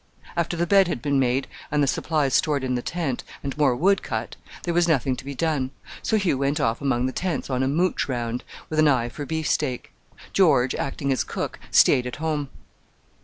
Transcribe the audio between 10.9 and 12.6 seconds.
as cook, stayed at home.